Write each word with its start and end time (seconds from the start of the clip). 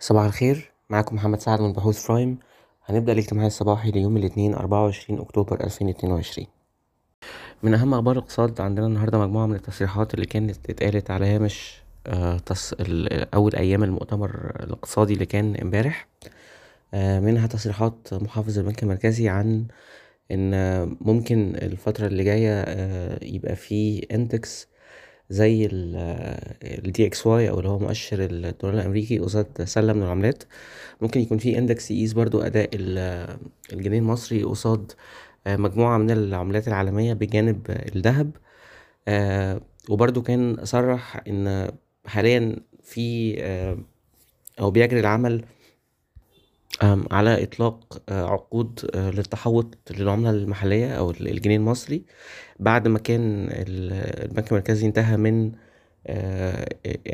صباح 0.00 0.24
الخير. 0.24 0.70
معاكم 0.90 1.16
محمد 1.16 1.40
سعد 1.40 1.60
من 1.60 1.72
بحوث 1.72 2.06
برايم 2.08 2.38
هنبدأ 2.86 3.12
الاجتماع 3.12 3.46
الصباحي 3.46 3.90
ليوم 3.90 4.16
الاثنين 4.16 4.54
أربعة 4.54 4.84
وعشرين 4.84 5.20
أكتوبر 5.20 5.64
ألفين 5.64 5.88
اتنين 5.88 6.12
وعشرين. 6.12 6.46
من 7.62 7.74
أهم 7.74 7.94
أخبار 7.94 8.12
الاقتصاد 8.16 8.60
عندنا 8.60 8.86
النهاردة 8.86 9.18
مجموعة 9.18 9.46
من 9.46 9.54
التصريحات 9.54 10.14
اللي 10.14 10.26
كانت 10.26 10.70
اتقالت 10.70 11.10
على 11.10 11.26
هامش 11.26 11.82
آه 12.06 12.38
تص... 12.38 12.74
أول 13.34 13.54
أيام 13.56 13.84
المؤتمر 13.84 14.52
الاقتصادي 14.60 15.14
اللي 15.14 15.26
كان 15.26 15.56
امبارح. 15.56 16.08
آه 16.94 17.20
منها 17.20 17.46
تصريحات 17.46 18.08
محافظ 18.12 18.58
البنك 18.58 18.82
المركزي 18.82 19.28
عن 19.28 19.66
إن 20.30 20.52
ممكن 21.00 21.56
الفترة 21.62 22.06
اللي 22.06 22.24
جاية 22.24 22.62
آه 22.62 23.18
يبقى 23.24 23.56
في 23.56 24.06
index 24.14 24.68
زي 25.30 25.68
ال 25.72 26.92
DXY 26.92 27.50
أو 27.50 27.58
اللي 27.58 27.68
هو 27.68 27.78
مؤشر 27.78 28.18
الدولار 28.20 28.80
الأمريكي 28.80 29.18
قصاد 29.18 29.46
سلة 29.64 29.92
من 29.92 30.02
العملات. 30.02 30.44
ممكن 31.00 31.20
يكون 31.20 31.38
في 31.38 31.58
index 31.58 31.90
يقيس 31.90 32.12
برضو 32.12 32.40
أداء 32.40 32.70
الجنيه 33.72 33.98
المصري 33.98 34.42
قصاد 34.42 34.92
مجموعة 35.46 35.98
من 35.98 36.10
العملات 36.10 36.68
العالمية 36.68 37.12
بجانب 37.12 37.66
الذهب. 37.70 38.30
وبرضو 39.90 40.22
كان 40.22 40.64
صرح 40.64 41.22
إن 41.28 41.70
حاليا 42.06 42.56
في 42.82 43.36
أو 44.60 44.70
بيجري 44.70 45.00
العمل 45.00 45.44
على 47.10 47.42
إطلاق 47.42 48.02
عقود 48.08 48.90
للتحوط 48.94 49.78
للعملة 49.90 50.30
المحلية 50.30 50.92
أو 50.98 51.10
الجنيه 51.10 51.56
المصري 51.56 52.02
بعد 52.60 52.88
ما 52.88 52.98
كان 52.98 53.48
البنك 53.50 54.48
المركزي 54.52 54.86
انتهى 54.86 55.16
من 55.16 55.52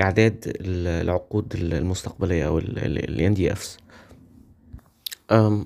إعداد 0.00 0.56
العقود 0.60 1.54
المستقبلية 1.54 2.46
أو 2.46 2.58
ال 2.58 3.36
NDFs 3.36 3.82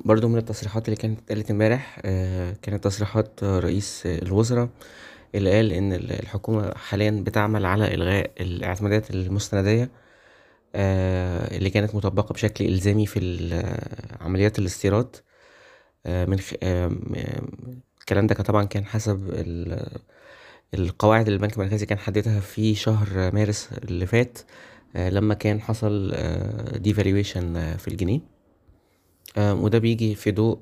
برضو 0.05 0.29
من 0.29 0.39
التصريحات 0.39 0.85
اللي 0.89 0.97
كانت 0.97 1.19
اتقالت 1.19 1.51
امبارح 1.51 2.01
كانت 2.63 2.85
تصريحات 2.85 3.45
رئيس 3.45 4.03
الوزراء 4.07 4.69
اللي 5.35 5.53
قال 5.57 5.73
إن 5.73 5.93
الحكومة 5.93 6.73
حاليا 6.75 7.11
بتعمل 7.11 7.67
على 7.67 7.95
إلغاء 7.95 8.31
الاعتمادات 8.41 9.11
المستندية 9.11 9.91
اللي 10.75 11.71
كانت 11.71 11.95
مطبقة 11.95 12.33
بشكل 12.33 12.65
إلزامي 12.65 13.07
في 13.07 13.21
عمليات 14.21 14.59
الاستيراد. 14.59 15.17
من 16.07 16.39
خ... 16.41 16.53
الكلام 18.01 18.27
ده 18.27 18.35
طبعا 18.35 18.65
كان 18.65 18.85
حسب 18.85 19.31
القواعد 20.75 21.27
اللي 21.27 21.37
البنك 21.37 21.53
المركزي 21.53 21.87
كان 21.87 21.99
حددها 21.99 22.41
في 22.41 22.75
شهر 22.75 23.35
مارس 23.35 23.69
اللي 23.73 24.07
فات 24.07 24.39
لما 24.95 25.35
كان 25.35 25.61
حصل 25.61 26.13
devaluation 26.75 27.57
في 27.79 27.89
الجنيه. 27.89 28.21
وده 29.39 29.79
بيجي 29.79 30.15
في 30.15 30.31
ضوء 30.33 30.61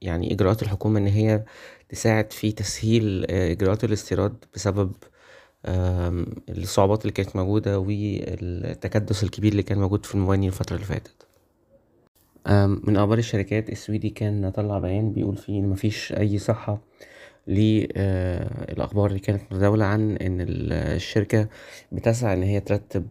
يعني 0.00 0.32
إجراءات 0.32 0.62
الحكومة 0.62 0.98
إن 0.98 1.06
هي 1.06 1.44
تساعد 1.88 2.32
في 2.32 2.52
تسهيل 2.52 3.24
إجراءات 3.30 3.84
الاستيراد 3.84 4.44
بسبب 4.54 4.92
الصعوبات 5.66 7.00
اللي 7.02 7.12
كانت 7.12 7.36
موجودة 7.36 7.78
والتكدس 7.78 9.22
الكبير 9.22 9.52
اللي 9.52 9.62
كان 9.62 9.78
موجود 9.78 10.06
في 10.06 10.14
المواني 10.14 10.46
الفترة 10.46 10.76
اللي 10.76 10.86
فاتت. 10.86 11.26
من 12.88 12.96
أخبار 12.96 13.18
الشركات 13.18 13.70
السويدي 13.70 14.10
كان 14.10 14.50
طلع 14.50 14.78
بيان 14.78 15.12
بيقول 15.12 15.36
فيه 15.36 15.60
إن 15.60 15.68
مفيش 15.68 16.12
أي 16.12 16.38
صحة 16.38 16.80
للأخبار 17.46 19.06
اللي 19.06 19.18
كانت 19.18 19.42
متداولة 19.52 19.84
عن 19.84 20.16
إن 20.16 20.38
الشركة 20.40 21.48
بتسعى 21.92 22.34
إن 22.34 22.42
هي 22.42 22.60
ترتب 22.60 23.06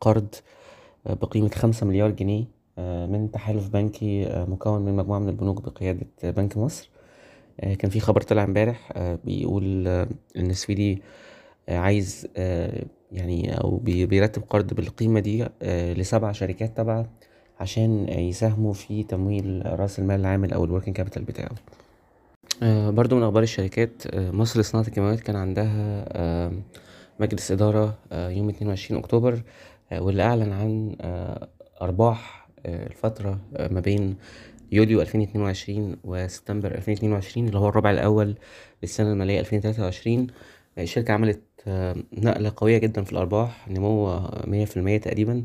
قرض 0.00 0.34
بقيمة 1.06 1.50
خمسة 1.54 1.86
مليار 1.86 2.10
جنيه 2.10 2.44
من 3.06 3.30
تحالف 3.32 3.68
بنكي 3.68 4.44
مكون 4.48 4.84
من 4.84 4.96
مجموعة 4.96 5.18
من 5.18 5.28
البنوك 5.28 5.62
بقيادة 5.62 6.06
بنك 6.22 6.56
مصر. 6.56 6.90
كان 7.78 7.90
في 7.90 8.00
خبر 8.00 8.20
طلع 8.20 8.44
امبارح 8.44 8.92
بيقول 9.24 9.86
إن 10.36 10.50
السويدي 10.50 11.02
عايز 11.68 12.26
يعني 13.12 13.60
أو 13.60 13.76
بيرتب 13.76 14.42
قرض 14.50 14.74
بالقيمة 14.74 15.20
دي 15.20 15.46
لسبع 16.00 16.32
شركات 16.32 16.76
تبعه 16.76 17.06
عشان 17.60 18.08
يساهموا 18.08 18.72
في 18.72 19.02
تمويل 19.02 19.62
رأس 19.80 19.98
المال 19.98 20.20
العامل 20.20 20.52
أو 20.52 20.64
ال 20.64 20.68
working 20.68 20.96
capital 20.96 21.22
بتاعه. 21.22 21.50
برضو 22.90 23.16
من 23.16 23.22
أخبار 23.22 23.42
الشركات 23.42 24.02
مصر 24.14 24.60
لصناعة 24.60 24.86
الكيماويات 24.86 25.20
كان 25.20 25.36
عندها 25.36 26.04
مجلس 27.20 27.52
إدارة 27.52 27.98
يوم 28.12 28.48
اتنين 28.48 28.68
وعشرين 28.68 29.00
أكتوبر 29.00 29.42
واللي 29.92 30.22
أعلن 30.22 30.52
عن 30.52 30.96
أرباح 31.82 32.48
الفترة 32.66 33.38
ما 33.70 33.80
بين 33.80 34.16
يوليو 34.72 35.00
ألفين 35.00 35.20
اتنين 35.22 35.44
وعشرين 35.44 35.96
وسبتمبر 36.04 36.74
ألفين 36.74 36.96
اتنين 36.96 37.12
وعشرين 37.12 37.46
اللي 37.48 37.58
هو 37.58 37.68
الربع 37.68 37.90
المالية 39.12 39.40
ألفين 39.40 39.60
تلاتة 39.60 39.82
وعشرين. 39.82 40.26
الشركة 40.78 41.14
عملت 41.14 41.40
نقلة 42.12 42.52
قوية 42.56 42.78
جدا 42.78 43.04
في 43.04 43.12
الأرباح 43.12 43.68
نمو 43.68 44.20
مية 44.46 44.64
في 44.64 44.76
المية 44.76 44.98
تقريبا. 44.98 45.44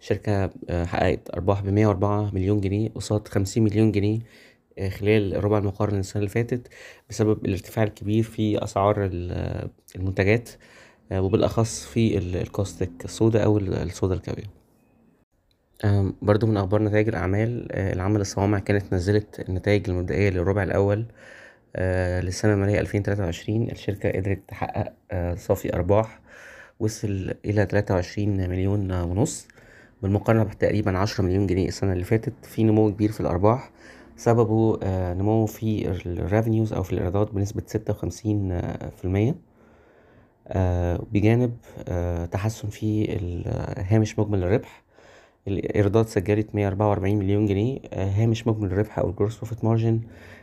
الشركة 0.00 0.50
حققت 0.84 1.30
أرباح 1.34 1.60
بمية 1.60 1.86
وأربعة 1.86 2.30
مليون 2.34 2.60
جنيه 2.60 2.88
قصاد 2.88 3.28
خمسين 3.28 3.64
مليون 3.64 3.92
جنيه 3.92 4.18
خلال 4.88 5.34
الربع 5.34 5.58
المقارن 5.58 5.96
للسنة 5.96 6.20
اللي 6.20 6.30
فاتت 6.30 6.68
بسبب 7.10 7.44
الارتفاع 7.46 7.84
الكبير 7.84 8.22
في 8.22 8.64
أسعار 8.64 9.10
المنتجات 9.96 10.50
وبالأخص 11.12 11.84
في 11.86 12.18
الكوستيك 12.18 12.90
الصودا 13.04 13.44
أو 13.44 13.58
الصودا 13.58 14.14
الكاوية 14.14 14.50
برضو 16.22 16.46
من 16.46 16.56
أخبار 16.56 16.82
نتائج 16.82 17.08
الأعمال 17.08 17.72
العمل 17.72 18.20
الصوامع 18.20 18.58
كانت 18.58 18.92
نزلت 18.94 19.48
النتائج 19.48 19.90
المبدئية 19.90 20.30
للربع 20.30 20.62
الأول 20.62 21.04
للسنة 21.78 22.52
المالية 22.52 22.80
ألفين 22.80 23.02
تلاتة 23.02 23.24
وعشرين 23.24 23.70
الشركة 23.70 24.10
قدرت 24.12 24.40
تحقق 24.48 24.92
صافي 25.34 25.74
أرباح 25.74 26.20
وصل 26.80 27.34
إلى 27.44 27.66
تلاتة 27.66 27.94
وعشرين 27.94 28.50
مليون 28.50 28.92
ونص 28.92 29.48
بالمقارنة 30.02 30.44
بتقريبا 30.44 30.98
عشرة 30.98 31.24
مليون 31.24 31.46
جنيه 31.46 31.68
السنة 31.68 31.92
اللي 31.92 32.04
فاتت. 32.04 32.32
في 32.42 32.64
نمو 32.64 32.92
كبير 32.92 33.12
في 33.12 33.20
الأرباح 33.20 33.70
سببه 34.16 34.78
نمو 35.14 35.46
في 35.46 35.88
ال 36.06 36.13
revenues 36.13 36.72
أو 36.72 36.82
في 36.82 36.92
الإيرادات 36.92 37.32
بنسبة 37.34 37.62
ستة 37.66 37.92
وخمسين 37.92 38.60
في 38.96 39.04
المية. 39.04 39.34
بجانب 41.12 41.56
تحسن 42.30 42.68
في 42.68 43.06
هامش 43.90 44.18
مجمل 44.18 44.42
الربح. 44.44 44.82
الإيرادات 45.48 46.08
سجلت 46.08 46.54
مية 46.54 46.68
أربعة 46.68 46.88
وأربعين 46.88 47.18
مليون 47.18 47.46
جنيه. 47.46 47.78
هامش 47.92 48.46
مجمل 48.46 48.72
الربح 48.72 48.98
أو 48.98 49.10
ال 49.10 49.14
gross 49.14 49.36
profit 49.36 49.64
margin 49.64 50.00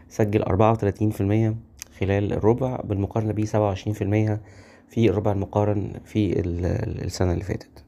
سجل 0.10 0.44
أربعة 0.44 0.72
وتلاتين 0.72 1.10
في 1.10 1.22
المية 1.22 1.56
خلال 2.00 2.34
الربع 2.34 2.82
بالمقارنة 2.84 3.34
بيه 3.34 3.46
سبعة 3.46 3.66
وعشرين 3.66 3.94
في 3.94 4.04
المية 4.04 4.42
في 4.90 5.10
الربع 5.10 5.32
المقارن 5.32 5.94
في 6.06 6.40
السنة 6.40 7.34
اللي 7.34 7.44
فاتت. 7.44 7.84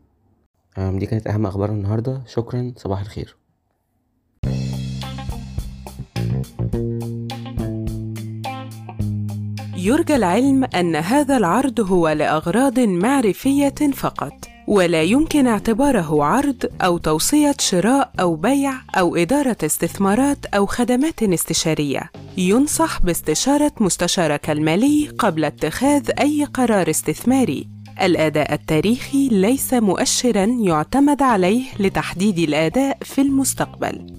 دي 0.78 1.06
كانت 1.06 1.28
أهم 1.28 1.46
أخبار 1.46 1.70
النهاردة. 1.70 2.22
شكرا 2.28 2.74
صباح 2.76 3.02
الخير. 3.02 3.38
يرجى 9.78 10.16
العلم 10.16 10.64
أن 10.64 10.96
هذا 10.96 11.38
العرض 11.38 11.80
هو 11.80 12.10
لأغراض 12.10 12.80
معرفية 12.80 13.92
فقط. 13.94 14.34
ولا 14.70 15.04
يمكن 15.04 15.48
اعتباره 15.48 16.24
عرض 16.24 16.66
أو 16.82 16.98
توصية 16.98 17.56
شراء 17.60 18.12
أو 18.20 18.36
بيع 18.36 18.74
أو 18.96 19.16
إدارة 19.16 19.58
استثمارات 19.64 20.46
أو 20.46 20.66
خدمات 20.66 21.24
استشارية. 21.24 22.12
ينصح 22.38 23.02
باستشارة 23.02 23.72
مستشارك 23.80 24.50
المالي 24.50 25.08
قبل 25.18 25.46
اتخاذ 25.46 26.10
أي 26.20 26.44
قرار 26.54 26.90
استثماري. 26.90 27.68
الأداء 28.02 28.54
التاريخي 28.54 29.28
ليس 29.28 29.74
مؤشرا 29.74 30.46
يعتمد 30.46 31.22
عليه 31.22 31.64
لتحديد 31.80 32.40
الأداء 32.40 32.98
في 33.02 33.22
المستقبل. 33.22 34.19